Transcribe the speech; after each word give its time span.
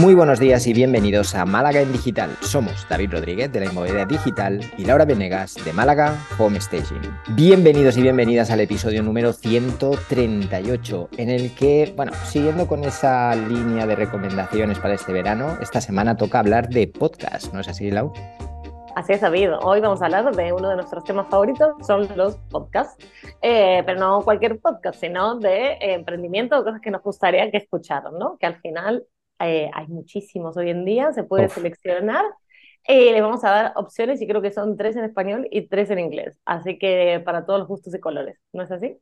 Muy 0.00 0.14
buenos 0.14 0.40
días 0.40 0.66
y 0.66 0.72
bienvenidos 0.72 1.34
a 1.34 1.44
Málaga 1.44 1.82
en 1.82 1.92
Digital. 1.92 2.30
Somos 2.40 2.88
David 2.88 3.12
Rodríguez 3.12 3.52
de 3.52 3.60
la 3.60 3.66
Inmobiliaria 3.66 4.06
Digital 4.06 4.58
y 4.78 4.86
Laura 4.86 5.04
Venegas 5.04 5.56
de 5.62 5.74
Málaga 5.74 6.16
Home 6.38 6.58
Staging. 6.58 7.02
Bienvenidos 7.36 7.98
y 7.98 8.02
bienvenidas 8.02 8.50
al 8.50 8.60
episodio 8.60 9.02
número 9.02 9.34
138, 9.34 11.10
en 11.18 11.28
el 11.28 11.54
que, 11.54 11.92
bueno, 11.94 12.12
siguiendo 12.24 12.66
con 12.66 12.82
esa 12.84 13.36
línea 13.36 13.86
de 13.86 13.94
recomendaciones 13.94 14.78
para 14.78 14.94
este 14.94 15.12
verano, 15.12 15.58
esta 15.60 15.82
semana 15.82 16.16
toca 16.16 16.38
hablar 16.38 16.70
de 16.70 16.86
podcast, 16.88 17.52
¿no 17.52 17.60
es 17.60 17.68
así, 17.68 17.90
Lau? 17.90 18.10
Así 18.96 19.12
es, 19.12 19.20
David. 19.20 19.50
Hoy 19.60 19.82
vamos 19.82 20.00
a 20.00 20.06
hablar 20.06 20.34
de 20.34 20.52
uno 20.54 20.70
de 20.70 20.76
nuestros 20.76 21.04
temas 21.04 21.26
favoritos, 21.28 21.74
son 21.86 22.08
los 22.16 22.36
podcasts. 22.48 22.96
Eh, 23.42 23.82
pero 23.84 24.00
no 24.00 24.22
cualquier 24.22 24.58
podcast, 24.60 24.98
sino 24.98 25.38
de 25.38 25.72
eh, 25.72 25.92
emprendimiento, 25.92 26.64
cosas 26.64 26.80
que 26.80 26.90
nos 26.90 27.02
gustaría 27.02 27.50
que 27.50 27.58
escucharan, 27.58 28.18
¿no? 28.18 28.38
Que 28.38 28.46
al 28.46 28.58
final 28.62 29.04
eh, 29.40 29.70
hay 29.72 29.86
muchísimos 29.88 30.56
hoy 30.56 30.70
en 30.70 30.84
día, 30.84 31.12
se 31.12 31.24
puede 31.24 31.48
seleccionar. 31.48 32.24
Eh, 32.86 33.12
les 33.12 33.22
vamos 33.22 33.44
a 33.44 33.50
dar 33.50 33.72
opciones 33.76 34.20
y 34.22 34.26
creo 34.26 34.42
que 34.42 34.50
son 34.50 34.76
tres 34.76 34.96
en 34.96 35.04
español 35.04 35.46
y 35.50 35.68
tres 35.68 35.90
en 35.90 35.98
inglés. 35.98 36.36
Así 36.44 36.78
que 36.78 37.20
para 37.24 37.44
todos 37.44 37.60
los 37.60 37.68
gustos 37.68 37.94
y 37.94 38.00
colores, 38.00 38.38
¿no 38.52 38.62
es 38.62 38.70
así? 38.70 38.98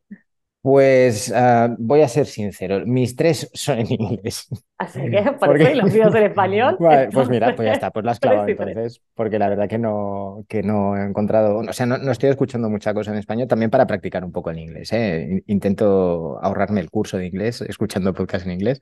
Pues 0.61 1.29
uh, 1.29 1.73
voy 1.77 2.01
a 2.01 2.09
ser 2.09 2.25
sincero, 2.25 2.85
mis 2.85 3.15
tres 3.15 3.49
son 3.53 3.79
en 3.79 3.93
inglés. 3.93 4.49
Así 4.77 4.99
que 5.09 5.21
por 5.23 5.49
porque... 5.49 5.63
eso 5.63 5.75
los 5.75 5.93
míos 5.93 6.13
en 6.13 6.23
español. 6.31 6.75
Vale, 6.79 7.09
pues 7.13 7.29
mira, 7.29 7.55
pues 7.55 7.65
ya 7.65 7.73
está, 7.73 7.91
pues 7.91 8.05
las 8.05 8.19
clavado 8.19 8.47
entonces, 8.47 9.01
porque 9.13 9.39
la 9.39 9.47
verdad 9.47 9.69
que 9.69 9.77
no, 9.77 10.43
que 10.49 10.61
no 10.61 10.97
he 10.97 11.05
encontrado, 11.05 11.59
o 11.59 11.73
sea, 11.73 11.85
no, 11.85 11.97
no, 11.97 12.11
estoy 12.11 12.29
escuchando 12.29 12.69
mucha 12.69 12.93
cosa 12.93 13.11
en 13.11 13.19
español, 13.19 13.47
también 13.47 13.71
para 13.71 13.87
practicar 13.87 14.25
un 14.25 14.33
poco 14.33 14.51
el 14.51 14.59
inglés. 14.59 14.91
¿eh? 14.91 15.43
Intento 15.47 16.37
ahorrarme 16.41 16.81
el 16.81 16.89
curso 16.89 17.17
de 17.17 17.27
inglés 17.27 17.61
escuchando 17.61 18.13
podcast 18.13 18.45
en 18.45 18.51
inglés. 18.51 18.81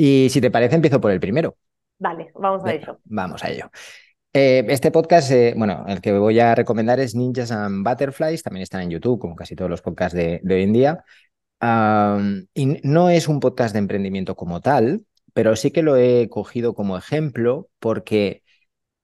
Y 0.00 0.28
si 0.30 0.40
te 0.40 0.52
parece, 0.52 0.76
empiezo 0.76 1.00
por 1.00 1.10
el 1.10 1.18
primero. 1.18 1.56
Vale, 1.98 2.30
vamos 2.36 2.64
a 2.64 2.72
ello. 2.72 3.00
Vamos 3.02 3.42
a 3.42 3.50
ello. 3.50 3.68
Eh, 4.32 4.64
este 4.68 4.92
podcast, 4.92 5.32
eh, 5.32 5.54
bueno, 5.56 5.84
el 5.88 6.00
que 6.00 6.12
voy 6.12 6.38
a 6.38 6.54
recomendar 6.54 7.00
es 7.00 7.16
Ninjas 7.16 7.50
and 7.50 7.84
Butterflies, 7.84 8.44
también 8.44 8.62
están 8.62 8.82
en 8.82 8.90
YouTube, 8.90 9.18
como 9.18 9.34
casi 9.34 9.56
todos 9.56 9.68
los 9.68 9.82
podcasts 9.82 10.16
de, 10.16 10.40
hoy 10.48 10.62
en 10.62 10.72
día. 10.72 11.04
y 12.54 12.66
no 12.84 13.10
es 13.10 13.26
un 13.26 13.40
podcast 13.40 13.72
de 13.72 13.80
emprendimiento 13.80 14.36
como 14.36 14.60
tal, 14.60 15.04
pero 15.34 15.56
sí 15.56 15.72
que 15.72 15.82
lo 15.82 15.96
he 15.96 16.28
cogido 16.28 16.74
como 16.74 16.96
ejemplo 16.96 17.68
porque 17.80 18.44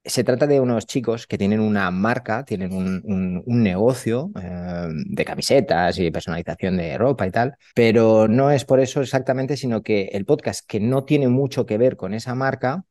se 0.04 0.24
trata 0.24 0.46
de 0.46 0.60
unos 0.60 0.86
chicos 0.86 1.26
que 1.26 1.38
tienen 1.38 1.60
una 1.60 1.90
marca, 1.90 2.44
tienen 2.44 2.72
un, 2.72 3.42
negocio 3.46 4.30
eh, 4.40 4.88
de 4.90 5.24
camisetas 5.24 5.98
y 5.98 6.10
personalización 6.10 6.76
de 6.76 6.98
ropa 6.98 7.26
y 7.26 7.30
tal, 7.30 7.56
pero 7.74 8.28
no 8.28 8.50
es 8.50 8.64
por 8.64 8.80
eso 8.80 9.00
exactamente, 9.00 9.56
sino 9.56 9.82
que 9.82 10.10
el 10.12 10.24
podcast 10.24 10.66
que 10.68 10.80
no 10.80 11.04
tiene 11.04 11.28
mucho 11.28 11.64
que 11.66 11.78
ver 11.78 11.96
con 11.96 12.14
esa 12.14 12.34
marca, 12.34 12.84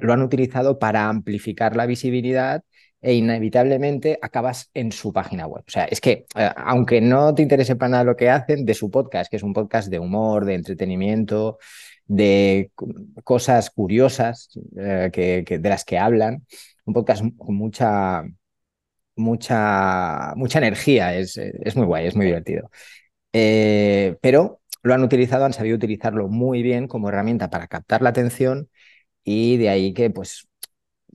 lo 0.00 0.12
han 0.12 0.22
utilizado 0.22 0.78
para 0.78 1.08
amplificar 1.08 1.76
la 1.76 1.86
visibilidad 1.86 2.64
e 3.00 3.14
inevitablemente 3.14 4.18
acabas 4.22 4.70
en 4.74 4.92
su 4.92 5.12
página 5.12 5.46
web. 5.46 5.64
O 5.66 5.70
sea, 5.70 5.84
es 5.84 6.00
que 6.00 6.26
eh, 6.36 6.50
aunque 6.56 7.00
no 7.00 7.34
te 7.34 7.42
interese 7.42 7.76
para 7.76 7.90
nada 7.90 8.04
lo 8.04 8.16
que 8.16 8.30
hacen, 8.30 8.64
de 8.64 8.74
su 8.74 8.90
podcast, 8.90 9.30
que 9.30 9.36
es 9.36 9.42
un 9.42 9.52
podcast 9.52 9.88
de 9.88 9.98
humor, 9.98 10.44
de 10.44 10.54
entretenimiento, 10.54 11.58
de 12.12 12.70
cosas 13.24 13.70
curiosas 13.70 14.50
eh, 14.76 15.10
que, 15.12 15.58
de 15.58 15.68
las 15.68 15.84
que 15.84 15.98
hablan. 15.98 16.46
Un 16.84 16.94
podcast 16.94 17.24
con 17.38 17.54
mucha, 17.54 18.22
mucha, 19.16 20.34
mucha 20.36 20.58
energía, 20.58 21.14
es, 21.16 21.36
es 21.38 21.76
muy 21.76 21.86
guay, 21.86 22.06
es 22.06 22.16
muy 22.16 22.26
divertido. 22.26 22.70
Eh, 23.32 24.16
pero 24.20 24.60
lo 24.82 24.94
han 24.94 25.02
utilizado, 25.02 25.44
han 25.44 25.52
sabido 25.54 25.76
utilizarlo 25.76 26.28
muy 26.28 26.62
bien 26.62 26.88
como 26.88 27.08
herramienta 27.08 27.50
para 27.50 27.66
captar 27.68 28.02
la 28.02 28.10
atención 28.10 28.68
y 29.24 29.56
de 29.56 29.70
ahí 29.70 29.94
que 29.94 30.10
pues 30.10 30.48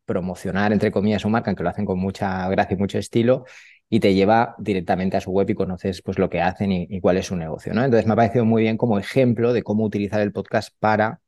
promocionar, 0.06 0.72
entre 0.74 0.92
comillas, 0.92 1.22
su 1.22 1.30
marca, 1.30 1.54
que 1.54 1.64
lo 1.64 1.70
hacen 1.70 1.86
con 1.86 2.00
mucha 2.00 2.50
gracia 2.50 2.76
y 2.76 2.78
mucho 2.78 2.98
estilo, 2.98 3.46
y 3.90 4.00
te 4.00 4.14
lleva 4.14 4.56
directamente 4.60 5.18
a 5.18 5.22
su 5.22 5.32
web 5.32 5.50
y 5.50 5.56
conoces 5.56 6.02
pues 6.02 6.20
lo 6.20 6.30
que 6.30 6.42
hacen 6.42 6.72
y, 6.72 7.00
cuál 7.02 7.18
es 7.18 7.28
su 7.28 7.36
negocio. 7.36 7.74
¿no? 7.74 7.84
Entonces 7.84 8.06
me 8.06 8.14
ha 8.14 8.16
parecido 8.16 8.46
muy 8.46 8.64
bien 8.64 8.78
como 8.78 9.00
ejemplo 9.00 9.54
de 9.54 9.64
cómo 9.64 9.84
utilizar 9.86 10.22
el 10.22 10.32
podcast 10.34 10.74
para 10.80 11.22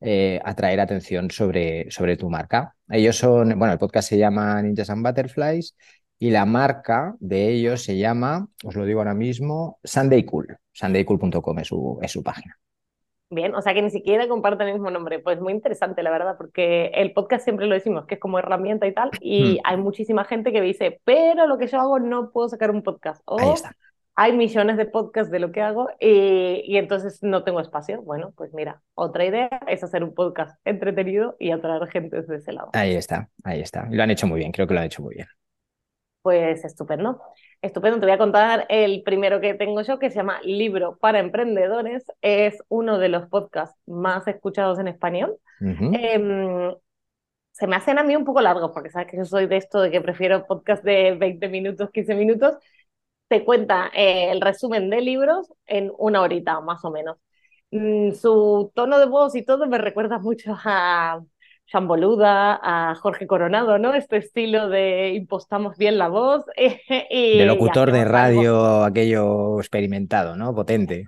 eh, 0.00 0.40
atraer 0.44 0.80
atención 0.80 1.30
sobre, 1.30 1.90
sobre 1.90 2.16
tu 2.16 2.30
marca. 2.30 2.76
Ellos 2.88 3.16
son, 3.16 3.58
bueno, 3.58 3.72
el 3.72 3.78
podcast 3.78 4.08
se 4.08 4.18
llama 4.18 4.60
Ninjas 4.62 4.90
and 4.90 5.04
Butterflies 5.06 5.74
y 6.18 6.30
la 6.30 6.46
marca 6.46 7.16
de 7.20 7.50
ellos 7.50 7.82
se 7.82 7.98
llama, 7.98 8.48
os 8.64 8.74
lo 8.76 8.84
digo 8.84 9.00
ahora 9.00 9.14
mismo, 9.14 9.78
Sunday 9.84 10.24
Cool. 10.24 10.56
SundayCool.com 10.72 11.58
es 11.58 11.68
su, 11.68 11.98
es 12.02 12.12
su 12.12 12.22
página. 12.22 12.58
Bien, 13.28 13.54
o 13.56 13.62
sea 13.62 13.74
que 13.74 13.82
ni 13.82 13.90
siquiera 13.90 14.28
comparten 14.28 14.68
el 14.68 14.74
mismo 14.74 14.90
nombre. 14.90 15.18
Pues 15.18 15.40
muy 15.40 15.52
interesante, 15.52 16.02
la 16.02 16.10
verdad, 16.10 16.36
porque 16.36 16.86
el 16.94 17.12
podcast 17.12 17.44
siempre 17.44 17.66
lo 17.66 17.74
decimos 17.74 18.06
que 18.06 18.14
es 18.14 18.20
como 18.20 18.38
herramienta 18.38 18.86
y 18.86 18.94
tal, 18.94 19.10
y 19.20 19.54
mm. 19.54 19.58
hay 19.64 19.76
muchísima 19.78 20.24
gente 20.24 20.52
que 20.52 20.60
dice, 20.60 21.00
pero 21.04 21.46
lo 21.46 21.58
que 21.58 21.66
yo 21.66 21.80
hago 21.80 21.98
no 21.98 22.30
puedo 22.30 22.48
sacar 22.48 22.70
un 22.70 22.82
podcast. 22.82 23.22
O 23.24 23.40
Ahí 23.40 23.50
está. 23.50 23.72
Hay 24.18 24.34
millones 24.34 24.78
de 24.78 24.86
podcasts 24.86 25.30
de 25.30 25.40
lo 25.40 25.52
que 25.52 25.60
hago 25.60 25.90
y, 26.00 26.62
y, 26.64 26.78
entonces 26.78 27.22
no 27.22 27.44
tengo 27.44 27.60
espacio. 27.60 28.00
Bueno, 28.00 28.32
pues 28.34 28.54
mira, 28.54 28.80
otra 28.94 29.26
idea 29.26 29.50
es 29.66 29.84
hacer 29.84 30.02
un 30.02 30.14
podcast 30.14 30.58
entretenido 30.64 31.36
y 31.38 31.50
atraer 31.50 31.86
gente 31.88 32.16
desde 32.16 32.36
ese 32.36 32.54
lado. 32.54 32.70
Ahí 32.72 32.94
está, 32.94 33.28
ahí 33.44 33.60
está. 33.60 33.86
Lo 33.90 34.02
han 34.02 34.10
hecho 34.10 34.26
muy 34.26 34.38
bien, 34.38 34.52
creo 34.52 34.66
que 34.66 34.72
lo 34.72 34.80
han 34.80 34.86
hecho 34.86 35.02
muy 35.02 35.16
bien. 35.16 35.26
Pues 36.26 36.64
estupendo. 36.64 37.22
Estupendo, 37.62 38.00
te 38.00 38.06
voy 38.06 38.12
a 38.12 38.18
contar 38.18 38.66
el 38.68 39.04
primero 39.04 39.40
que 39.40 39.54
tengo 39.54 39.82
yo, 39.82 40.00
que 40.00 40.10
se 40.10 40.16
llama 40.16 40.40
Libro 40.42 40.98
para 40.98 41.20
Emprendedores. 41.20 42.04
Es 42.20 42.58
uno 42.68 42.98
de 42.98 43.08
los 43.08 43.28
podcasts 43.28 43.80
más 43.86 44.26
escuchados 44.26 44.80
en 44.80 44.88
español. 44.88 45.38
Em, 45.60 46.74
se 47.52 47.66
me 47.68 47.76
hacen 47.76 48.00
a 48.00 48.02
mí 48.02 48.16
un 48.16 48.24
poco 48.24 48.40
largos, 48.40 48.72
porque 48.74 48.90
sabes 48.90 49.08
que 49.08 49.18
yo 49.18 49.24
soy 49.24 49.46
de 49.46 49.58
esto 49.58 49.80
de 49.80 49.92
que 49.92 50.00
prefiero 50.00 50.48
podcast 50.48 50.82
de 50.82 51.14
20 51.14 51.48
minutos, 51.48 51.90
15 51.92 52.16
minutos. 52.16 52.56
Te 53.28 53.44
cuenta 53.44 53.92
eh, 53.94 54.32
el 54.32 54.40
resumen 54.40 54.90
de 54.90 55.02
libros 55.02 55.52
en 55.66 55.92
una 55.96 56.22
horita, 56.22 56.60
más 56.60 56.84
o 56.84 56.90
menos. 56.90 57.18
Mm, 57.70 58.14
su 58.14 58.72
tono 58.74 58.98
de 58.98 59.06
voz 59.06 59.36
y 59.36 59.44
todo 59.44 59.68
me 59.68 59.78
recuerda 59.78 60.18
mucho 60.18 60.56
a 60.64 61.22
Jean 61.66 61.88
Boluda, 61.88 62.60
a 62.62 62.94
Jorge 62.94 63.26
Coronado, 63.26 63.78
¿no? 63.78 63.94
Este 63.94 64.18
estilo 64.18 64.68
de 64.68 65.14
impostamos 65.14 65.76
bien 65.76 65.98
la 65.98 66.08
voz. 66.08 66.44
de 66.56 67.44
locutor 67.46 67.90
de 67.90 68.04
radio, 68.04 68.84
aquello 68.84 69.58
experimentado, 69.58 70.36
¿no? 70.36 70.54
Potente. 70.54 71.06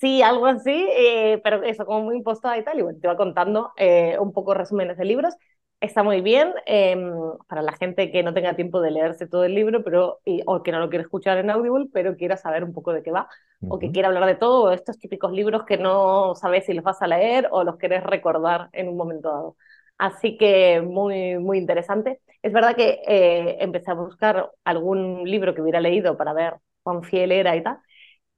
Sí, 0.00 0.22
algo 0.22 0.46
así, 0.46 0.88
eh, 0.96 1.40
pero 1.42 1.62
eso, 1.62 1.84
como 1.84 2.02
muy 2.04 2.16
impostada 2.16 2.58
y 2.58 2.64
tal. 2.64 2.78
Y 2.78 2.82
bueno, 2.82 2.98
te 3.00 3.08
va 3.08 3.16
contando 3.16 3.72
eh, 3.76 4.16
un 4.18 4.32
poco 4.32 4.54
resúmenes 4.54 4.96
de 4.96 5.04
libros. 5.04 5.34
Está 5.80 6.02
muy 6.02 6.22
bien 6.22 6.52
em, 6.66 7.12
para 7.46 7.62
la 7.62 7.72
gente 7.72 8.10
que 8.10 8.22
no 8.24 8.34
tenga 8.34 8.56
tiempo 8.56 8.80
de 8.80 8.90
leerse 8.90 9.28
todo 9.28 9.44
el 9.44 9.54
libro, 9.54 9.84
pero 9.84 10.18
o 10.46 10.62
que 10.62 10.72
no 10.72 10.80
lo 10.80 10.88
quiere 10.88 11.04
escuchar 11.04 11.38
en 11.38 11.50
Audible, 11.50 11.86
pero 11.92 12.16
quiera 12.16 12.36
saber 12.36 12.64
un 12.64 12.72
poco 12.72 12.92
de 12.92 13.02
qué 13.02 13.12
va, 13.12 13.28
o 13.60 13.78
que 13.78 13.92
quiera 13.92 14.08
hablar 14.08 14.26
de 14.26 14.34
todo, 14.34 14.72
estos 14.72 14.98
típicos 14.98 15.30
libros 15.32 15.62
que 15.64 15.78
no 15.78 16.34
sabes 16.34 16.66
si 16.66 16.72
los 16.74 16.82
vas 16.82 17.00
a 17.00 17.06
leer 17.06 17.46
o 17.52 17.62
los 17.62 17.76
querés 17.76 18.02
recordar 18.02 18.70
en 18.72 18.88
un 18.88 18.96
momento 18.96 19.28
dado. 19.28 19.56
Así 19.98 20.36
que 20.38 20.80
muy, 20.82 21.38
muy 21.38 21.58
interesante. 21.58 22.20
Es 22.42 22.52
verdad 22.52 22.76
que 22.76 23.00
eh, 23.06 23.56
empecé 23.60 23.90
a 23.90 23.94
buscar 23.94 24.50
algún 24.64 25.24
libro 25.28 25.54
que 25.54 25.62
hubiera 25.62 25.80
leído 25.80 26.16
para 26.16 26.32
ver 26.32 26.54
cuán 26.82 27.02
fiel 27.02 27.32
era 27.32 27.56
y 27.56 27.62
tal, 27.62 27.78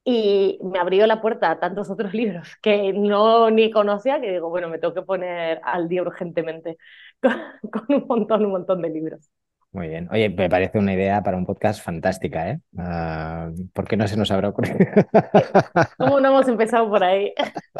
y 0.03 0.59
me 0.63 0.79
abrió 0.79 1.07
la 1.07 1.21
puerta 1.21 1.51
a 1.51 1.59
tantos 1.59 1.89
otros 1.91 2.13
libros 2.13 2.57
que 2.61 2.93
no 2.93 3.49
ni 3.51 3.71
conocía 3.71 4.21
que 4.21 4.31
digo, 4.33 4.49
bueno, 4.49 4.69
me 4.69 4.79
tengo 4.79 4.93
que 4.95 5.01
poner 5.03 5.61
al 5.63 5.89
día 5.89 6.03
urgentemente 6.03 6.77
con 7.71 7.85
un 7.89 8.07
montón, 8.07 8.45
un 8.45 8.51
montón 8.53 8.81
de 8.81 8.89
libros. 8.89 9.29
Muy 9.73 9.87
bien. 9.87 10.09
Oye, 10.11 10.29
me 10.29 10.49
parece 10.49 10.79
una 10.79 10.93
idea 10.93 11.23
para 11.23 11.37
un 11.37 11.45
podcast 11.45 11.81
fantástica, 11.81 12.49
¿eh? 12.49 12.59
Uh, 12.73 13.69
¿Por 13.71 13.87
qué 13.87 13.95
no 13.95 14.05
se 14.05 14.17
nos 14.17 14.29
habrá 14.29 14.49
ocurrido? 14.49 14.77
¿Cómo 15.97 16.19
no 16.19 16.27
hemos 16.27 16.47
empezado 16.49 16.89
por 16.89 17.01
ahí? 17.03 17.33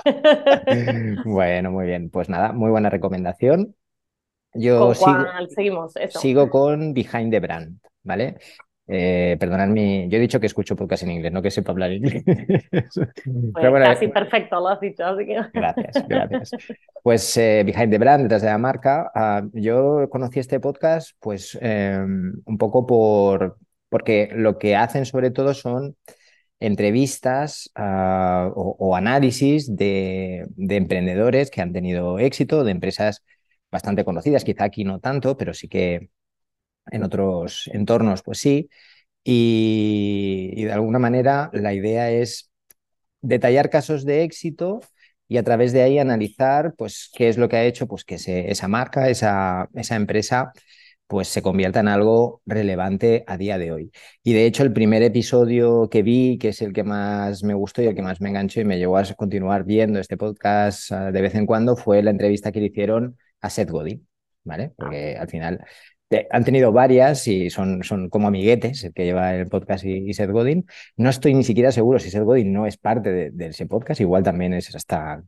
bueno, 1.25 1.71
muy 1.71 1.87
bien. 1.87 2.09
Pues 2.09 2.29
nada, 2.29 2.53
muy 2.53 2.71
buena 2.71 2.89
recomendación. 2.89 3.75
Yo 4.53 4.93
sigo, 4.93 5.25
seguimos 5.49 5.95
eso. 5.97 6.19
sigo 6.19 6.49
con 6.49 6.93
Behind 6.93 7.31
the 7.31 7.39
Brand, 7.39 7.79
¿vale? 8.03 8.37
Eh, 8.93 9.37
perdonadme, 9.39 10.09
yo 10.09 10.17
he 10.17 10.19
dicho 10.19 10.37
que 10.41 10.47
escucho 10.47 10.75
podcast 10.75 11.03
en 11.03 11.11
inglés, 11.11 11.31
no 11.31 11.41
que 11.41 11.49
sepa 11.49 11.71
hablar 11.71 11.93
inglés. 11.93 12.23
Pues 13.53 13.83
casi 13.85 14.07
perfecto, 14.09 14.59
lo 14.59 14.67
has 14.67 14.81
dicho. 14.81 15.05
Así 15.05 15.25
que... 15.25 15.39
Gracias, 15.53 16.05
gracias. 16.09 16.51
Pues 17.01 17.37
eh, 17.37 17.63
Behind 17.65 17.89
the 17.89 17.97
Brand, 17.97 18.23
detrás 18.23 18.41
de 18.41 18.49
la 18.49 18.57
marca, 18.57 19.09
uh, 19.15 19.49
yo 19.53 20.09
conocí 20.09 20.41
este 20.41 20.59
podcast 20.59 21.11
pues 21.21 21.57
eh, 21.61 21.99
un 22.01 22.57
poco 22.57 22.85
por, 22.85 23.57
porque 23.87 24.29
lo 24.33 24.57
que 24.57 24.75
hacen 24.75 25.05
sobre 25.05 25.31
todo 25.31 25.53
son 25.53 25.95
entrevistas 26.59 27.71
uh, 27.77 28.51
o, 28.53 28.75
o, 28.77 28.95
análisis 28.97 29.73
de, 29.73 30.45
de, 30.49 30.75
emprendedores 30.75 31.49
que 31.49 31.61
han 31.61 31.71
tenido 31.71 32.19
éxito, 32.19 32.65
de 32.65 32.71
empresas 32.71 33.23
bastante 33.71 34.03
conocidas, 34.03 34.43
quizá 34.43 34.65
aquí 34.65 34.83
no 34.83 34.99
tanto, 34.99 35.37
pero 35.37 35.53
sí 35.53 35.69
que 35.69 36.09
en 36.91 37.03
otros 37.03 37.69
entornos, 37.73 38.21
pues 38.23 38.39
sí. 38.39 38.69
Y, 39.23 40.63
de 40.65 40.71
alguna 40.71 40.99
manera 40.99 41.49
la 41.53 41.73
idea 41.73 42.11
es 42.11 42.51
detallar 43.21 43.69
casos 43.69 44.05
de 44.05 44.23
éxito 44.23 44.81
y 45.27 45.37
a 45.37 45.43
través 45.43 45.73
de 45.73 45.83
ahí 45.83 45.99
analizar 45.99 46.73
pues 46.77 47.09
qué 47.15 47.29
es 47.29 47.37
lo 47.37 47.49
que 47.49 47.57
ha 47.57 47.65
hecho 47.65 47.87
pues 47.87 48.03
que 48.05 48.15
esa 48.15 48.67
marca, 48.67 49.09
esa, 49.09 49.69
esa 49.75 49.95
empresa 49.95 50.51
pues 51.11 51.27
se 51.27 51.41
convierta 51.41 51.81
en 51.81 51.89
algo 51.89 52.41
relevante 52.45 53.25
a 53.27 53.37
día 53.37 53.57
de 53.57 53.73
hoy. 53.73 53.91
Y 54.23 54.31
de 54.33 54.45
hecho 54.45 54.63
el 54.63 54.71
primer 54.71 55.03
episodio 55.03 55.89
que 55.89 56.03
vi, 56.03 56.37
que 56.37 56.49
es 56.49 56.61
el 56.61 56.71
que 56.71 56.83
más 56.85 57.43
me 57.43 57.53
gustó 57.53 57.81
y 57.81 57.87
el 57.87 57.95
que 57.95 58.01
más 58.01 58.21
me 58.21 58.29
enganchó 58.29 58.61
y 58.61 58.65
me 58.65 58.77
llevó 58.77 58.97
a 58.97 59.03
continuar 59.15 59.65
viendo 59.65 59.99
este 59.99 60.15
podcast 60.15 60.89
ah, 60.93 61.11
de 61.11 61.21
vez 61.21 61.35
en 61.35 61.45
cuando, 61.45 61.75
fue 61.75 62.01
la 62.01 62.11
entrevista 62.11 62.53
que 62.53 62.61
le 62.61 62.67
hicieron 62.67 63.17
a 63.41 63.49
Seth 63.49 63.69
Godin, 63.71 64.07
¿vale? 64.45 64.71
Porque 64.77 65.17
al 65.17 65.27
final 65.27 65.65
han 66.29 66.43
tenido 66.43 66.71
varias 66.71 67.27
y 67.27 67.49
son, 67.49 67.83
son 67.83 68.09
como 68.09 68.27
amiguetes, 68.27 68.83
el 68.83 68.93
que 68.93 69.05
lleva 69.05 69.35
el 69.35 69.47
podcast 69.47 69.85
y, 69.85 70.13
Seth 70.13 70.31
Godin. 70.31 70.65
No 70.97 71.09
estoy 71.09 71.33
ni 71.33 71.43
siquiera 71.43 71.71
seguro 71.71 71.99
si 71.99 72.09
Seth 72.09 72.23
Godin 72.23 72.51
no 72.53 72.65
es 72.65 72.77
parte 72.77 73.31
de, 73.31 73.45
ese 73.47 73.65
podcast, 73.65 74.01
igual 74.01 74.23
también 74.23 74.53
es 74.53 74.73
hasta 74.75 75.23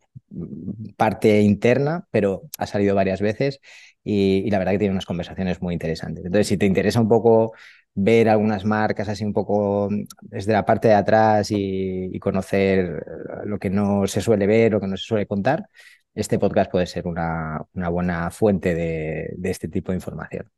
parte 0.97 1.41
interna, 1.41 2.07
pero 2.11 2.43
ha 2.57 2.65
salido 2.67 2.95
varias 2.95 3.21
veces 3.21 3.59
y, 4.03 4.49
la 4.49 4.59
verdad 4.59 4.73
que 4.73 4.79
tiene 4.79 4.91
unas 4.93 5.05
conversaciones 5.05 5.61
muy 5.61 5.73
interesantes. 5.73 6.25
Entonces, 6.25 6.47
si 6.47 6.57
te 6.57 6.65
interesa 6.65 6.99
un 7.01 7.07
poco 7.09 7.53
ver 7.95 8.27
algunas 8.29 8.65
marcas 8.65 9.07
así 9.07 9.23
un 9.23 9.33
poco 9.33 9.89
desde 10.21 10.53
la 10.53 10.65
parte 10.65 10.87
de 10.89 10.95
atrás 10.95 11.47
y, 11.51 12.19
conocer 12.19 13.05
lo 13.45 13.59
que 13.59 13.69
no 13.69 14.07
se 14.07 14.21
suele 14.21 14.47
ver, 14.47 14.71
lo 14.71 14.81
que 14.81 14.87
no 14.87 14.97
se 14.97 15.05
suele 15.05 15.27
contar, 15.27 15.67
este 16.15 16.39
podcast 16.39 16.71
puede 16.71 16.85
ser 16.87 17.07
una, 17.07 17.61
una 17.73 17.89
buena 17.89 18.29
fuente 18.31 18.75
de 18.75 19.49
este 19.49 19.67
tipo 19.67 19.91
de 19.91 19.97
información. 19.97 20.49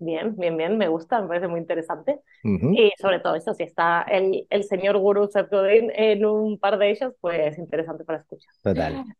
Bien, 0.00 0.36
bien, 0.36 0.56
bien, 0.56 0.78
me 0.78 0.88
gusta, 0.88 1.20
me 1.20 1.28
parece 1.28 1.48
muy 1.48 1.60
interesante. 1.60 2.20
Y 2.42 2.92
sobre 3.00 3.20
todo 3.20 3.34
eso, 3.34 3.54
si 3.54 3.64
está 3.64 4.02
el, 4.02 4.46
el 4.50 4.64
señor 4.64 4.98
Guru 4.98 5.28
Godin 5.50 5.90
en 5.94 6.24
un 6.24 6.58
par 6.58 6.78
de 6.78 6.90
ellos, 6.90 7.14
pues 7.20 7.58
interesante 7.58 8.04
para 8.04 8.20
escuchar. 8.20 8.52
Total. 8.62 9.04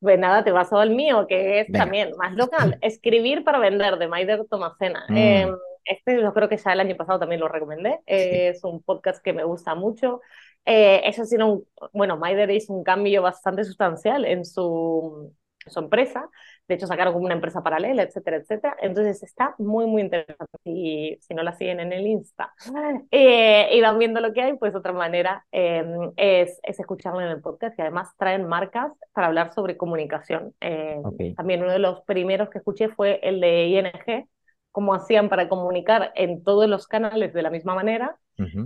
Pues 0.00 0.18
nada, 0.18 0.44
te 0.44 0.52
paso 0.52 0.76
al 0.76 0.90
mío, 0.90 1.26
que 1.26 1.60
es 1.60 1.72
también 1.72 2.10
más 2.18 2.34
local. 2.34 2.76
Escribir 2.82 3.42
para 3.42 3.58
vender, 3.58 3.96
de 3.96 4.06
Maider 4.06 4.44
Tomacena. 4.50 5.06
Mm. 5.08 5.16
Em, 5.16 5.56
este 5.86 6.20
yo 6.20 6.34
creo 6.34 6.46
que 6.50 6.58
ya 6.58 6.74
el 6.74 6.80
año 6.80 6.94
pasado 6.94 7.20
también 7.20 7.40
lo 7.40 7.48
recomendé. 7.48 8.00
Es 8.04 8.62
un 8.64 8.82
podcast 8.82 9.22
que 9.24 9.32
me 9.32 9.44
gusta 9.44 9.74
mucho. 9.74 10.20
Eh, 10.66 11.00
eso 11.04 11.24
sí, 11.24 11.36
un, 11.36 11.64
bueno, 11.94 12.18
Maider 12.18 12.50
hizo 12.50 12.74
un 12.74 12.84
cambio 12.84 13.22
bastante 13.22 13.64
sustancial 13.64 14.26
en 14.26 14.44
su, 14.44 15.34
su 15.66 15.78
empresa 15.78 16.28
de 16.66 16.74
hecho, 16.74 16.86
sacaron 16.86 17.12
como 17.12 17.26
una 17.26 17.34
empresa 17.34 17.62
paralela, 17.62 18.02
etcétera, 18.02 18.38
etcétera. 18.38 18.76
Entonces 18.80 19.22
está 19.22 19.54
muy, 19.58 19.86
muy 19.86 20.00
interesante. 20.00 20.58
Y 20.64 21.18
si 21.20 21.34
no 21.34 21.42
la 21.42 21.52
siguen 21.52 21.80
en 21.80 21.92
el 21.92 22.06
Insta 22.06 22.54
eh, 23.10 23.68
y 23.72 23.80
van 23.82 23.98
viendo 23.98 24.20
lo 24.20 24.32
que 24.32 24.40
hay, 24.40 24.56
pues 24.56 24.74
otra 24.74 24.92
manera 24.92 25.44
em, 25.52 26.12
es, 26.16 26.58
es 26.62 26.80
escucharlo 26.80 27.20
en 27.20 27.28
el 27.28 27.42
podcast. 27.42 27.78
Y 27.78 27.82
además 27.82 28.14
traen 28.16 28.46
marcas 28.46 28.92
para 29.12 29.26
hablar 29.26 29.52
sobre 29.52 29.76
comunicación. 29.76 30.54
Eh, 30.60 31.02
también 31.36 31.62
uno 31.62 31.72
de 31.72 31.78
los 31.78 32.00
primeros 32.02 32.48
que 32.48 32.58
escuché 32.58 32.88
fue 32.88 33.20
el 33.22 33.40
de 33.40 33.66
ING, 33.66 34.28
cómo 34.72 34.94
hacían 34.94 35.28
para 35.28 35.48
comunicar 35.50 36.12
en 36.14 36.42
todos 36.42 36.66
los 36.66 36.86
canales 36.86 37.34
de 37.34 37.42
la 37.42 37.50
misma 37.50 37.74
manera 37.74 38.18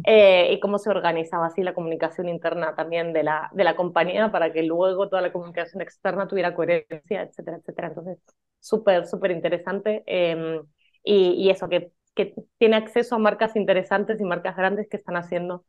eh, 0.04 0.52
y 0.52 0.60
cómo 0.60 0.78
se 0.78 0.90
organizaba 0.90 1.46
así 1.46 1.62
la 1.62 1.74
comunicación 1.74 2.28
interna 2.28 2.74
también 2.74 3.12
de 3.12 3.22
la, 3.22 3.50
de 3.52 3.64
la 3.64 3.76
compañía 3.76 4.30
para 4.32 4.52
que 4.52 4.62
luego 4.62 5.08
toda 5.08 5.22
la 5.22 5.32
comunicación 5.32 5.82
externa 5.82 6.26
tuviera 6.28 6.54
coherencia, 6.54 7.22
etcétera, 7.22 7.58
etcétera. 7.58 7.88
Entonces, 7.88 8.18
súper, 8.60 9.06
súper 9.06 9.30
interesante 9.32 10.02
em, 10.06 10.62
y, 11.02 11.32
y, 11.32 11.50
eso, 11.50 11.68
que, 11.68 11.92
que 12.14 12.34
tiene 12.58 12.76
acceso 12.76 13.14
a 13.14 13.18
marcas 13.18 13.56
interesantes 13.56 14.20
y 14.20 14.24
marcas 14.24 14.56
grandes 14.56 14.88
que 14.88 14.96
están 14.96 15.16
haciendo 15.16 15.64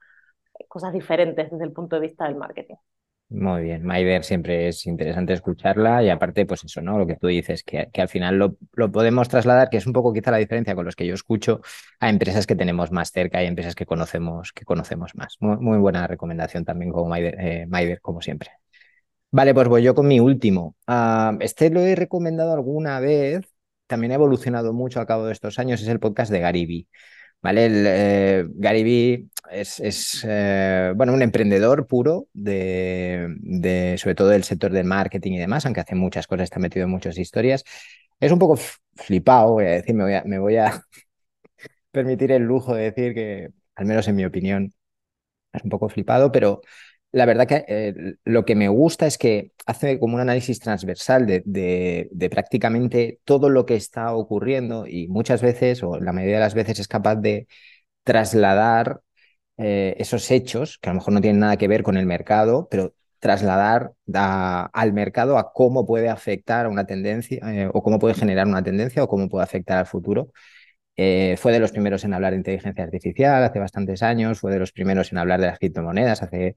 cosas 0.67 0.93
diferentes 0.93 1.51
desde 1.51 1.65
el 1.65 1.73
punto 1.73 1.95
de 1.95 2.01
vista 2.01 2.25
del 2.25 2.35
marketing. 2.35 2.75
Muy 3.31 3.61
bien, 3.61 3.83
Maider 3.85 4.23
siempre 4.23 4.67
es 4.69 4.87
interesante 4.87 5.33
escucharla 5.33 6.03
y 6.03 6.09
aparte, 6.09 6.47
pues 6.47 6.63
eso, 6.63 6.81
¿no? 6.81 6.97
Lo 6.97 7.05
que 7.05 7.15
tú 7.15 7.27
dices, 7.27 7.63
que, 7.63 7.87
que 7.93 8.01
al 8.01 8.09
final 8.09 8.37
lo, 8.37 8.57
lo, 8.73 8.91
podemos 8.91 9.29
trasladar, 9.29 9.69
que 9.69 9.77
es 9.77 9.85
un 9.85 9.93
poco 9.93 10.11
quizá 10.11 10.31
la 10.31 10.37
diferencia 10.37 10.73
con 10.73 10.83
los 10.83 10.95
que 10.95 11.05
yo 11.05 11.13
escucho, 11.13 11.61
a 11.99 12.09
empresas 12.09 12.47
que 12.47 12.55
tenemos 12.55 12.91
más 12.91 13.11
cerca 13.11 13.43
y 13.43 13.45
empresas 13.45 13.75
que 13.75 13.85
conocemos, 13.85 14.51
que 14.51 14.65
conocemos 14.65 15.13
más. 15.13 15.37
Muy, 15.41 15.77
buena 15.77 16.07
recomendación 16.07 16.65
también 16.65 16.91
como 16.91 17.07
Maider, 17.07 17.35
eh, 17.39 17.99
como 18.01 18.19
siempre. 18.19 18.49
Vale, 19.31 19.53
pues 19.53 19.67
voy 19.67 19.83
yo 19.83 19.93
con 19.93 20.07
mi 20.07 20.19
último. 20.19 20.75
Ah, 20.87 21.37
este 21.39 21.69
lo 21.69 21.81
he 21.81 21.95
recomendado 21.95 22.53
alguna 22.53 22.99
vez, 22.99 23.45
también 23.85 24.11
ha 24.11 24.15
evolucionado 24.15 24.73
mucho 24.73 24.99
al 24.99 25.05
cabo 25.05 25.25
de 25.25 25.33
estos 25.33 25.59
años, 25.59 25.81
es 25.81 25.87
el 25.87 25.99
podcast 25.99 26.31
de 26.31 26.39
Gary 26.39 26.87
¿vale? 27.41 27.65
El, 27.67 27.83
eh, 27.87 28.45
Gary 28.55 29.29
es, 29.51 30.25
eh, 30.27 30.93
bueno, 30.95 31.13
un 31.13 31.21
emprendedor 31.21 31.87
puro, 31.87 32.27
de, 32.33 33.95
sobre 33.97 34.15
todo 34.15 34.29
del 34.29 34.43
sector 34.43 34.71
del 34.71 34.85
marketing 34.85 35.33
y 35.33 35.39
demás, 35.39 35.65
aunque 35.65 35.81
hace 35.81 35.95
muchas 35.95 36.27
cosas, 36.27 36.45
está 36.45 36.59
metido 36.59 36.85
en 36.85 36.91
muchas 36.91 37.17
historias. 37.17 37.63
Es 38.19 38.31
un 38.31 38.39
poco 38.39 38.57
flipado, 38.95 39.53
voy 39.53 39.65
a 39.65 39.69
decir, 39.69 39.95
me 39.95 40.03
voy 40.03 40.13
a, 40.13 40.23
me 40.25 40.39
voy 40.39 40.57
a 40.57 40.83
permitir 41.91 42.31
el 42.31 42.43
lujo 42.43 42.75
de 42.75 42.83
decir 42.83 43.13
que, 43.13 43.49
al 43.75 43.85
menos 43.85 44.07
en 44.07 44.15
mi 44.15 44.25
opinión, 44.25 44.73
es 45.53 45.63
un 45.63 45.69
poco 45.69 45.89
flipado, 45.89 46.31
pero 46.31 46.61
la 47.11 47.25
verdad 47.25 47.47
que 47.47 47.65
eh, 47.67 48.15
lo 48.25 48.45
que 48.45 48.55
me 48.55 48.67
gusta 48.69 49.07
es 49.07 49.17
que 49.17 49.53
hace 49.65 49.99
como 49.99 50.15
un 50.15 50.21
análisis 50.21 50.59
transversal 50.59 51.25
de, 51.25 51.43
de, 51.45 52.29
prácticamente 52.29 53.19
todo 53.25 53.49
lo 53.49 53.65
que 53.65 53.75
está 53.75 54.13
ocurriendo 54.13 54.85
y 54.87 55.07
muchas 55.07 55.41
veces, 55.41 55.83
o 55.83 55.99
la 55.99 56.13
mayoría 56.13 56.35
de 56.37 56.41
las 56.43 56.53
veces, 56.55 56.79
es 56.79 56.87
capaz 56.87 57.15
de 57.15 57.47
trasladar 58.03 59.01
eh, 59.59 59.95
esos 59.99 60.29
hechos, 60.31 60.77
que 60.81 60.89
a 60.89 60.93
lo 60.93 60.99
mejor 60.99 61.13
no 61.13 61.21
tienen 61.21 61.39
nada 61.39 61.57
que 61.57 61.67
ver 61.67 61.83
con 61.83 61.97
el 61.97 62.05
mercado, 62.05 62.67
pero 62.69 62.93
trasladar 63.19 63.91
al 64.13 64.93
mercado 64.93 65.37
a 65.37 65.51
cómo 65.53 65.85
puede 65.85 66.09
afectar 66.09 66.65
a 66.65 66.69
una 66.69 66.85
tendencia 66.85 67.39
eh, 67.53 67.69
o 67.73 67.83
cómo 67.83 67.99
puede 67.99 68.13
generar 68.15 68.47
una 68.47 68.63
tendencia 68.63 69.03
o 69.03 69.07
cómo 69.09 69.27
puede 69.29 69.43
afectar 69.43 69.77
al 69.77 69.85
futuro. 69.85 70.31
fue 71.37 71.51
de 71.53 71.59
los 71.59 71.71
primeros 71.71 72.03
en 72.03 72.13
hablar 72.13 72.31
de 72.31 72.37
inteligencia 72.37 72.83
artificial 72.83 73.43
hace 73.43 73.59
bastantes 73.59 74.03
años, 74.03 74.39
fue 74.39 74.51
de 74.51 74.59
los 74.59 74.71
primeros 74.71 75.11
en 75.11 75.17
hablar 75.17 75.39
de 75.41 75.47
las 75.47 75.59
criptomonedas 75.59 76.21
hace 76.23 76.55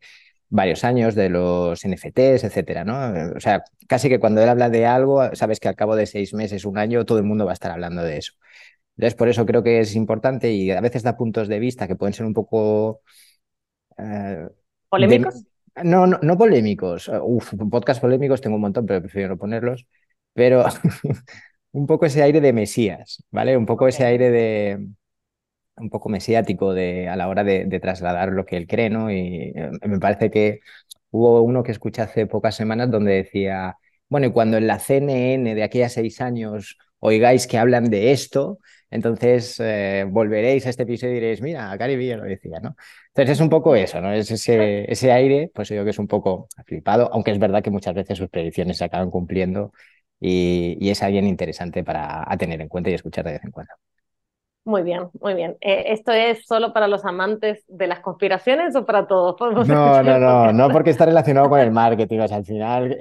varios 0.52 0.84
años 0.84 1.14
de 1.14 1.30
los 1.30 1.82
NFTs, 1.84 2.44
etcétera, 2.44 2.84
¿no? 2.84 3.34
O 3.36 3.40
sea, 3.40 3.64
casi 3.88 4.10
que 4.10 4.20
cuando 4.20 4.42
él 4.42 4.50
habla 4.50 4.68
de 4.68 4.84
algo, 4.86 5.34
sabes 5.34 5.58
que 5.60 5.68
al 5.68 5.76
cabo 5.76 5.96
de 5.96 6.04
seis 6.06 6.34
meses, 6.34 6.66
un 6.66 6.76
año, 6.76 7.06
todo 7.06 7.18
el 7.18 7.24
mundo 7.24 7.46
va 7.46 7.52
a 7.52 7.54
estar 7.54 7.72
hablando 7.72 8.02
de 8.02 8.18
eso. 8.18 8.34
Entonces, 8.96 9.14
por 9.16 9.28
eso 9.28 9.46
creo 9.46 9.62
que 9.62 9.80
es 9.80 9.94
importante 9.94 10.52
y 10.52 10.70
a 10.70 10.80
veces 10.80 11.02
da 11.02 11.16
puntos 11.16 11.48
de 11.48 11.58
vista 11.58 11.88
que 11.88 11.96
pueden 11.96 12.12
ser 12.12 12.26
un 12.26 12.34
poco... 12.34 13.00
Eh, 13.98 14.48
¿Polémicos? 14.88 15.44
No, 15.82 16.06
no, 16.06 16.18
no, 16.22 16.36
polémicos. 16.36 17.10
Uf, 17.22 17.54
podcast 17.70 18.00
polémicos 18.00 18.40
tengo 18.40 18.56
un 18.56 18.62
montón, 18.62 18.84
pero 18.84 19.00
prefiero 19.00 19.30
no 19.30 19.38
ponerlos. 19.38 19.86
Pero 20.34 20.64
un 21.72 21.86
poco 21.86 22.06
ese 22.06 22.22
aire 22.22 22.40
de 22.40 22.52
Mesías, 22.52 23.24
¿vale? 23.30 23.56
Un 23.56 23.66
poco 23.66 23.88
ese 23.88 24.04
aire 24.04 24.30
de 24.30 24.86
un 25.76 25.90
poco 25.90 26.08
mesiático 26.08 26.74
de, 26.74 27.08
a 27.08 27.16
la 27.16 27.28
hora 27.28 27.44
de, 27.44 27.80
trasladar 27.80 28.30
lo 28.32 28.44
que 28.44 28.56
él 28.56 28.66
cree, 28.66 28.90
¿no? 28.90 29.10
Y 29.10 29.52
eh, 29.54 29.70
me 29.86 29.98
parece 29.98 30.30
que 30.30 30.60
hubo 31.10 31.42
uno 31.42 31.62
que 31.62 31.72
escuché 31.72 32.02
hace 32.02 32.26
pocas 32.26 32.54
semanas 32.54 32.90
donde 32.90 33.12
decía, 33.14 33.76
bueno, 34.08 34.26
y 34.26 34.32
cuando 34.32 34.58
en 34.58 34.66
la 34.66 34.78
CNN 34.78 35.54
de 35.54 35.62
aquí 35.62 35.82
a 35.82 35.88
seis 35.88 36.20
años 36.20 36.78
oigáis 37.00 37.46
que 37.46 37.58
hablan 37.58 37.90
de 37.90 38.12
esto, 38.12 38.58
entonces 38.92 39.58
eh, 39.60 40.04
volveréis 40.08 40.66
a 40.66 40.70
este 40.70 40.84
episodio 40.84 41.12
y 41.12 41.16
diréis, 41.16 41.40
mira, 41.42 41.76
Cari 41.78 41.96
Villa 41.96 42.16
lo 42.18 42.24
decía, 42.24 42.60
¿no? 42.60 42.76
Entonces 43.08 43.36
es 43.38 43.40
un 43.40 43.48
poco 43.50 43.74
eso, 43.76 44.00
¿no? 44.00 44.12
Es 44.12 44.30
ese, 44.30 44.90
ese 44.90 45.12
aire, 45.12 45.50
pues 45.54 45.68
yo 45.68 45.74
creo 45.76 45.84
que 45.84 45.90
es 45.90 45.98
un 45.98 46.06
poco 46.08 46.48
flipado, 46.66 47.10
aunque 47.12 47.30
es 47.32 47.38
verdad 47.38 47.62
que 47.62 47.70
muchas 47.70 47.94
veces 47.94 48.18
sus 48.18 48.28
predicciones 48.28 48.78
se 48.78 48.84
acaban 48.84 49.10
cumpliendo 49.10 49.72
y, 50.20 50.76
y 50.80 50.90
es 50.90 51.02
alguien 51.02 51.26
interesante 51.26 51.84
para 51.84 52.24
a 52.30 52.36
tener 52.36 52.60
en 52.60 52.68
cuenta 52.68 52.90
y 52.90 52.94
escuchar 52.94 53.24
de 53.24 53.32
vez 53.32 53.44
en 53.44 53.50
cuando. 53.50 53.72
Muy 54.64 54.82
bien, 54.82 55.10
muy 55.20 55.34
bien. 55.34 55.56
Eh, 55.60 55.86
¿Esto 55.88 56.12
es 56.12 56.46
solo 56.46 56.72
para 56.72 56.86
los 56.86 57.04
amantes 57.04 57.64
de 57.66 57.88
las 57.88 57.98
conspiraciones 57.98 58.76
o 58.76 58.86
para 58.86 59.08
todos? 59.08 59.36
No, 59.66 60.02
no, 60.02 60.18
no, 60.18 60.52
no 60.52 60.70
porque 60.70 60.90
está 60.90 61.04
relacionado 61.04 61.48
con 61.48 61.58
el 61.58 61.72
marketing. 61.72 62.20
O 62.20 62.28
sea, 62.28 62.36
al 62.36 62.44
final 62.44 62.96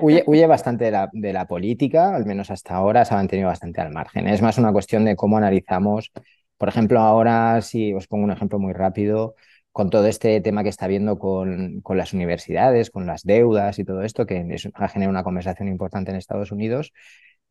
huye, 0.00 0.46
bastante 0.46 0.86
de 0.86 0.90
la, 0.90 1.08
de 1.12 1.32
la, 1.32 1.46
política, 1.46 2.14
al 2.14 2.26
menos 2.26 2.50
hasta 2.50 2.74
ahora 2.74 3.06
se 3.06 3.14
ha 3.14 3.16
mantenido 3.16 3.48
bastante 3.48 3.80
al 3.80 3.90
margen. 3.90 4.28
Es 4.28 4.42
más 4.42 4.58
una 4.58 4.70
cuestión 4.70 5.06
de 5.06 5.16
cómo 5.16 5.38
analizamos, 5.38 6.12
por 6.58 6.68
ejemplo, 6.68 7.00
ahora, 7.00 7.62
si 7.62 7.94
os 7.94 8.06
pongo 8.06 8.24
un 8.24 8.32
ejemplo 8.32 8.58
muy 8.58 8.74
rápido, 8.74 9.34
con 9.72 9.88
todo 9.88 10.06
este 10.06 10.42
tema 10.42 10.62
que 10.62 10.68
está 10.68 10.86
viendo 10.86 11.18
con, 11.18 11.80
con 11.80 11.96
las 11.96 12.12
universidades, 12.12 12.90
con 12.90 13.06
las 13.06 13.22
deudas 13.22 13.78
y 13.78 13.84
todo 13.84 14.02
esto, 14.02 14.26
que 14.26 14.44
ha 14.74 14.88
generado 14.88 15.10
una 15.10 15.24
conversación 15.24 15.68
importante 15.68 16.10
en 16.10 16.18
Estados 16.18 16.52
Unidos 16.52 16.92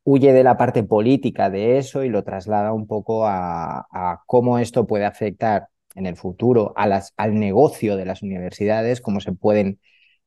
huye 0.04 0.34
de 0.34 0.44
la 0.44 0.58
parte 0.58 0.84
política 0.84 1.50
de 1.50 1.78
eso 1.78 2.04
y 2.04 2.10
lo 2.10 2.24
traslada 2.24 2.74
un 2.74 2.88
poco 2.88 3.26
a, 3.28 3.86
cómo 4.28 4.60
esto 4.60 4.88
puede 4.88 5.06
afectar 5.06 5.68
en 5.96 6.06
el 6.06 6.16
futuro 6.16 6.74
al 6.76 7.40
negocio 7.40 7.98
de 7.98 8.06
las 8.06 8.22
universidades, 8.24 9.02
cómo 9.02 9.20
se 9.20 9.34
pueden 9.34 9.80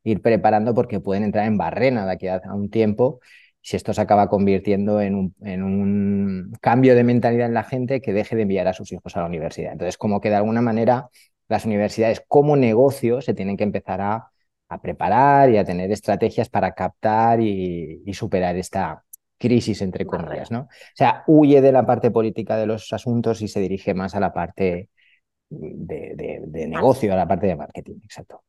ir 0.05 0.21
preparando 0.23 0.75
porque 0.75 1.01
pueden 1.01 1.25
entrar 1.25 1.47
en 1.47 1.57
barrena 1.59 2.07
de 2.07 2.13
aquí 2.13 2.29
a 2.29 2.41
un 2.55 2.71
tiempo 2.71 3.21
si 3.63 3.77
esto 3.77 3.95
se 3.95 4.01
acaba 4.03 4.29
convirtiendo 4.29 5.01
en 5.01 5.15
un, 5.15 6.53
cambio 6.61 6.95
de 6.95 7.05
mentalidad 7.05 7.47
en 7.47 7.55
la 7.55 7.65
gente 7.65 8.03
que 8.03 8.13
deje 8.13 8.37
de 8.37 8.43
enviar 8.43 8.69
a 8.69 8.75
sus 8.75 8.93
hijos 8.93 9.17
a 9.17 9.21
la 9.21 9.27
universidad. 9.27 9.73
Entonces, 9.73 9.97
como 9.97 10.21
que 10.21 10.29
de 10.29 10.37
alguna 10.37 10.61
manera 10.61 11.09
las 11.49 11.65
universidades 11.65 12.23
como 12.29 12.57
negocio 12.57 13.23
se 13.23 13.33
tienen 13.35 13.57
que 13.57 13.65
empezar 13.65 14.01
a 14.03 14.31
a 14.69 14.81
preparar 14.81 15.51
y 15.51 15.59
a 15.59 15.65
tener 15.65 15.91
estrategias 15.93 16.49
para 16.49 16.73
captar 16.75 17.41
y, 17.41 18.03
superar 18.13 18.57
esta 18.57 19.05
crisis, 19.39 19.83
entre 19.83 20.07
comillas, 20.07 20.51
¿no? 20.51 20.61
O 20.61 20.97
sea, 20.97 21.25
huye 21.27 21.61
de 21.61 21.73
la 21.73 21.87
parte 21.87 22.11
política 22.11 22.57
de 22.57 22.67
los 22.67 22.93
asuntos 22.93 23.43
y 23.43 23.49
se 23.49 23.61
dirige 23.61 23.95
más 23.95 24.15
a 24.15 24.21
la 24.21 24.33
parte 24.33 24.89
de, 25.49 26.41
de 26.47 26.67
negocio, 26.67 27.13
a 27.13 27.17
la 27.17 27.29
parte 27.29 27.47
de 27.47 27.57
marketing, 27.57 27.97
exacto. 28.03 28.43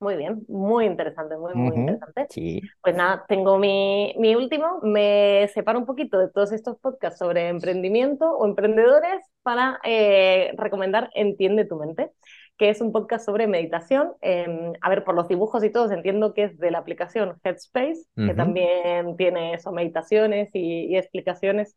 Muy 0.00 0.16
bien, 0.16 0.42
muy 0.48 0.86
interesante, 0.86 1.36
muy, 1.36 1.52
muy 1.54 1.76
interesante. 1.76 2.26
Sí. 2.30 2.62
Pues 2.82 2.96
nada, 2.96 3.26
tengo 3.28 3.58
mi, 3.58 4.14
mi 4.18 4.34
último, 4.34 4.78
me 4.82 5.46
separo 5.52 5.78
un 5.78 5.84
poquito 5.84 6.18
de 6.18 6.30
todos 6.30 6.52
estos 6.52 6.78
podcasts 6.78 7.18
sobre 7.18 7.48
emprendimiento 7.48 8.24
o 8.24 8.46
emprendedores 8.46 9.22
para 9.42 9.78
eh, 9.84 10.54
recomendar 10.56 11.10
Entiende 11.14 11.66
tu 11.66 11.76
mente, 11.76 12.12
que 12.60 12.68
es 12.68 12.82
un 12.82 12.92
podcast 12.92 13.24
sobre 13.24 13.46
meditación. 13.46 14.12
Em, 14.20 14.74
a 14.82 14.90
ver, 14.90 15.02
por 15.02 15.14
los 15.14 15.28
dibujos 15.28 15.64
y 15.64 15.70
todos 15.70 15.90
entiendo 15.92 16.34
que 16.34 16.44
es 16.44 16.58
de 16.58 16.70
la 16.70 16.76
aplicación 16.76 17.40
Headspace, 17.42 18.02
que 18.14 18.34
también 18.34 19.16
tiene 19.16 19.54
eso, 19.54 19.72
meditaciones 19.72 20.50
y, 20.52 20.84
y 20.84 20.98
explicaciones 20.98 21.74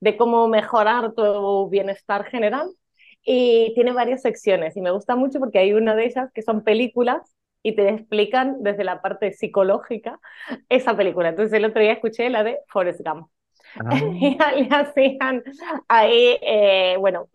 de 0.00 0.18
cómo 0.18 0.46
mejorar 0.46 1.14
tu 1.14 1.70
bienestar 1.70 2.26
general. 2.26 2.68
Y 3.24 3.72
tiene 3.74 3.92
varias 3.92 4.20
secciones 4.20 4.76
y 4.76 4.82
me 4.82 4.90
gusta 4.90 5.16
mucho 5.16 5.38
porque 5.40 5.58
hay 5.58 5.72
una 5.72 5.96
de 5.96 6.04
ellas 6.04 6.30
que 6.34 6.42
son 6.42 6.62
películas 6.64 7.34
y 7.62 7.74
te 7.74 7.88
explican 7.88 8.62
desde 8.62 8.84
la 8.84 9.00
parte 9.00 9.32
psicológica 9.32 10.20
esa 10.68 10.94
película. 10.98 11.30
Entonces 11.30 11.54
el 11.54 11.64
otro 11.64 11.80
día 11.80 11.94
escuché 11.94 12.28
la 12.28 12.44
de 12.44 12.58
Forrest 12.68 13.00
Gump. 13.02 13.28
Ah. 13.78 13.94
y 13.96 14.64
le 14.64 14.74
hacían 14.74 15.42
ahí, 15.88 16.38
eh, 16.40 16.96
bueno, 16.98 17.28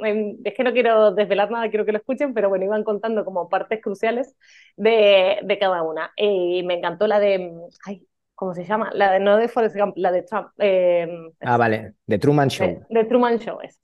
es 0.44 0.54
que 0.54 0.64
no 0.64 0.74
quiero 0.74 1.12
desvelar 1.12 1.52
nada, 1.52 1.70
quiero 1.70 1.86
que 1.86 1.92
lo 1.92 1.98
escuchen, 2.00 2.34
pero 2.34 2.50
bueno, 2.50 2.66
iban 2.66 2.84
contando 2.84 3.26
como 3.26 3.50
partes 3.50 3.82
cruciales 3.82 4.36
de, 4.76 5.40
de 5.44 5.60
cada 5.60 5.84
una. 5.84 6.12
Y 6.16 6.64
me 6.64 6.76
encantó 6.76 7.08
la 7.08 7.20
de, 7.20 7.52
ay, 7.86 8.08
¿cómo 8.36 8.54
se 8.54 8.66
llama? 8.66 8.90
La 8.94 9.12
de, 9.12 9.20
no 9.20 9.38
de 9.38 9.48
Forrest 9.48 9.76
Gump, 9.76 9.98
la 9.98 10.12
de 10.12 10.24
Trump. 10.24 10.48
Eh, 10.58 11.08
ah, 11.42 11.58
vale, 11.58 11.94
de 12.08 12.18
Truman 12.18 12.50
Show. 12.50 12.86
De, 12.90 13.06
Truman 13.06 13.38
Show, 13.38 13.60
es. 13.62 13.80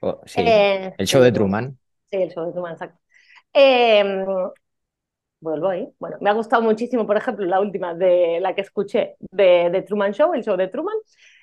Oh, 0.00 0.20
sí, 0.26 0.42
eh, 0.42 0.92
el 0.98 1.06
show 1.06 1.22
de 1.22 1.32
Truman. 1.32 1.78
Sí, 2.10 2.16
el 2.16 2.30
show 2.30 2.44
de 2.44 2.52
Truman, 2.52 2.72
exacto. 2.72 2.98
Eh, 3.54 4.24
vuelvo 5.40 5.68
ahí. 5.68 5.88
Bueno, 5.98 6.18
me 6.20 6.30
ha 6.30 6.32
gustado 6.32 6.62
muchísimo, 6.62 7.06
por 7.06 7.16
ejemplo, 7.16 7.46
la 7.46 7.60
última 7.60 7.94
de 7.94 8.38
la 8.40 8.54
que 8.54 8.60
escuché 8.60 9.16
de, 9.20 9.70
de 9.70 9.82
Truman 9.82 10.12
Show, 10.12 10.34
el 10.34 10.44
show 10.44 10.56
de 10.56 10.68
Truman, 10.68 10.96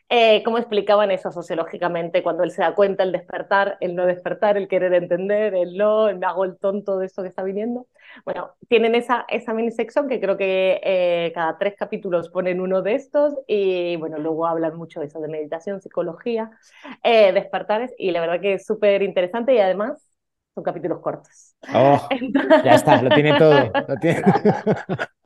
eh, 0.10 0.44
cómo 0.44 0.58
explicaban 0.58 1.12
eso 1.12 1.32
sociológicamente, 1.32 2.22
cuando 2.24 2.44
él 2.44 2.52
se 2.52 2.62
da 2.62 2.76
cuenta, 2.76 3.04
el 3.04 3.12
despertar, 3.12 3.78
el 3.80 3.96
no 3.96 4.06
despertar, 4.06 4.58
el 4.58 4.68
querer 4.68 4.94
entender, 4.94 5.56
el 5.56 5.78
no, 5.78 6.10
el 6.10 6.18
me 6.20 6.26
hago 6.26 6.46
el 6.46 6.58
tonto 6.58 6.98
de 6.98 7.08
esto 7.08 7.24
que 7.24 7.30
está 7.30 7.44
viniendo. 7.44 7.88
Bueno, 8.26 8.52
tienen 8.68 8.96
esa, 8.96 9.26
esa 9.28 9.54
mini 9.54 9.72
sección 9.72 10.08
que 10.08 10.20
creo 10.20 10.38
que 10.38 10.80
eh, 10.84 11.32
cada 11.34 11.58
tres 11.58 11.76
capítulos 11.78 12.30
ponen 12.30 12.62
uno 12.62 12.82
de 12.82 12.96
estos 12.96 13.34
y 13.48 13.96
bueno, 13.98 14.20
luego 14.20 14.46
hablan 14.46 14.76
mucho 14.78 15.00
de 15.00 15.08
eso, 15.08 15.20
de 15.20 15.30
meditación, 15.30 15.82
psicología, 15.82 16.52
eh, 17.04 17.32
despertares 17.32 17.92
y 17.98 18.12
la 18.12 18.22
verdad 18.22 18.42
que 18.42 18.56
es 18.56 18.66
súper 18.66 19.02
interesante 19.02 19.56
y 19.56 19.60
además 19.60 20.08
son 20.54 20.64
capítulos 20.64 21.00
cortos. 21.00 21.56
Oh, 21.74 22.08
ya 22.64 22.76
está, 22.76 23.02
lo 23.02 23.10
tiene 23.10 23.38
todo. 23.38 23.72
tiene... 24.00 24.22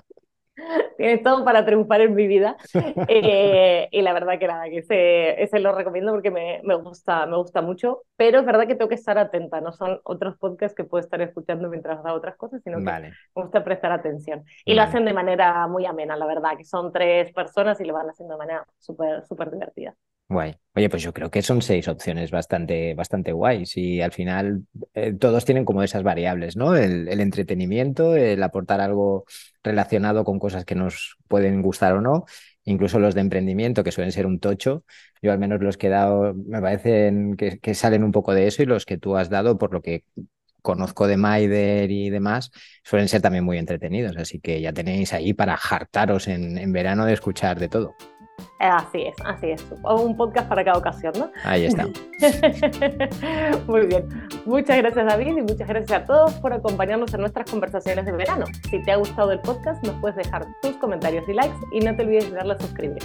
todo 1.24 1.44
para 1.46 1.66
triunfar 1.66 2.02
en 2.02 2.16
mi 2.16 2.28
vida. 2.28 2.58
Eh, 3.10 3.88
y 3.92 4.02
la 4.02 4.14
verdad 4.14 4.40
que 4.40 4.48
nada, 4.48 4.66
que 4.66 4.80
ese, 4.80 5.42
ese 5.42 5.60
lo 5.60 5.74
recomiendo 5.74 6.12
porque 6.12 6.32
me, 6.32 6.62
me, 6.64 6.76
gusta, 6.76 7.26
me 7.26 7.38
gusta 7.38 7.62
mucho. 7.62 8.04
Pero 8.16 8.40
es 8.40 8.46
verdad 8.46 8.68
que 8.68 8.76
tengo 8.76 8.90
que 8.90 8.96
estar 8.96 9.18
atenta. 9.18 9.62
No 9.62 9.72
son 9.72 10.00
otros 10.04 10.38
podcasts 10.38 10.76
que 10.76 10.84
puedo 10.84 11.04
estar 11.04 11.22
escuchando 11.22 11.70
mientras 11.70 12.04
hago 12.06 12.18
otras 12.18 12.36
cosas, 12.36 12.62
sino 12.64 12.78
que 12.78 12.84
me 12.84 13.12
gusta 13.34 13.64
prestar 13.64 13.92
atención. 13.92 14.44
Y 14.66 14.74
lo 14.74 14.82
hacen 14.82 15.06
de 15.06 15.14
manera 15.14 15.68
muy 15.68 15.86
amena, 15.86 16.16
la 16.18 16.26
verdad, 16.26 16.58
que 16.58 16.66
son 16.66 16.92
tres 16.92 17.34
personas 17.34 17.80
y 17.82 17.86
lo 17.86 17.94
van 17.94 18.10
haciendo 18.10 18.36
de 18.36 18.40
manera 18.40 18.66
súper, 18.80 19.26
súper 19.26 19.52
divertida. 19.52 19.96
Guay. 20.30 20.56
Oye, 20.76 20.90
pues 20.90 21.02
yo 21.04 21.14
creo 21.14 21.32
que 21.32 21.42
son 21.42 21.62
seis 21.62 21.88
opciones 21.88 22.32
bastante, 22.32 22.94
bastante 22.96 23.32
guays 23.32 23.78
y 23.78 24.02
al 24.02 24.12
final 24.12 24.66
eh, 24.94 25.14
todos 25.14 25.46
tienen 25.46 25.64
como 25.64 25.84
esas 25.84 26.04
variables, 26.04 26.58
¿no? 26.58 26.76
El, 26.76 27.08
entretenimiento, 27.22 28.14
el 28.16 28.44
aportar 28.44 28.82
algo 28.82 29.26
relacionado 29.64 30.26
con 30.26 30.38
cosas 30.38 30.66
que 30.66 30.76
nos 30.76 31.18
pueden 31.30 31.62
gustar 31.62 31.94
o 31.94 32.02
no, 32.02 32.26
incluso 32.66 33.00
los 33.00 33.16
de 33.16 33.22
emprendimiento 33.22 33.86
que 33.86 33.94
suelen 33.94 34.12
ser 34.12 34.26
un 34.26 34.40
tocho. 34.40 34.84
Yo 35.22 35.32
al 35.32 35.40
menos 35.40 35.62
los 35.62 35.78
que 35.78 35.88
he 35.88 35.90
dado 35.90 36.34
me 36.34 36.62
parecen 36.62 37.38
que, 37.38 37.60
que 37.60 37.74
salen 37.74 38.04
un 38.04 38.12
poco 38.12 38.34
de 38.34 38.48
eso 38.48 38.62
y 38.62 38.66
los 38.66 38.86
que 38.86 38.98
tú 38.98 39.16
has 39.16 39.30
dado, 39.30 39.58
por 39.58 39.74
lo 39.74 39.82
que 39.82 40.04
conozco 40.68 41.08
de 41.08 41.16
Maider 41.16 41.90
y 41.90 42.10
demás, 42.10 42.52
suelen 42.84 43.08
ser 43.08 43.22
también 43.22 43.46
muy 43.46 43.58
entretenidos. 43.58 44.18
Así 44.18 44.42
que 44.42 44.60
ya 44.60 44.74
tenéis 44.74 45.14
ahí 45.14 45.34
para 45.34 45.54
hartaros 45.54 46.28
en, 46.28 46.58
en 46.58 46.74
verano 46.74 47.06
de 47.06 47.14
escuchar 47.14 47.58
de 47.58 47.70
todo. 47.70 47.96
Así 48.60 49.04
es, 49.04 49.16
así 49.24 49.52
es. 49.52 49.66
Un 49.84 50.18
podcast 50.18 50.50
para 50.50 50.66
cada 50.66 50.78
ocasión, 50.78 51.14
¿no? 51.18 51.32
Ahí 51.46 51.64
está. 51.66 51.86
Muy 53.68 53.86
bien. 53.86 54.10
Muchas 54.46 54.78
gracias 54.78 55.06
David 55.06 55.38
y 55.38 55.42
muchas 55.42 55.70
gracias 55.70 56.02
a 56.02 56.06
todos 56.06 56.34
por 56.36 56.52
acompañarnos 56.52 57.14
en 57.14 57.22
nuestras 57.22 57.50
conversaciones 57.50 58.06
de 58.06 58.12
verano. 58.12 58.44
Si 58.70 58.84
te 58.84 58.92
ha 58.92 58.98
gustado 58.98 59.32
el 59.32 59.40
podcast, 59.40 59.82
nos 59.86 59.96
puedes 60.02 60.18
dejar 60.18 60.46
tus 60.62 60.76
comentarios 60.78 61.24
y 61.30 61.34
likes 61.34 61.56
y 61.72 61.80
no 61.80 61.96
te 61.96 62.04
olvides 62.04 62.30
de 62.30 62.36
darle 62.36 62.56
a 62.56 62.60
suscribir. 62.60 63.02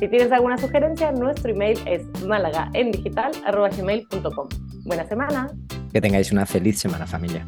Si 0.00 0.08
tienes 0.08 0.32
alguna 0.32 0.58
sugerencia, 0.58 1.12
nuestro 1.12 1.52
email 1.52 1.78
es 1.86 2.02
malagaendigital.com. 2.26 4.48
Buena 4.84 5.06
semana. 5.06 5.46
Que 5.96 6.00
tengáis 6.02 6.30
una 6.30 6.44
feliz 6.44 6.78
semana 6.78 7.06
familia. 7.06 7.42